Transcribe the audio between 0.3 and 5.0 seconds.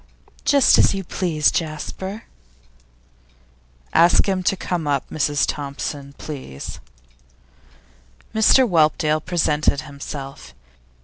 'Just as you please, Jasper.' 'Ask him to come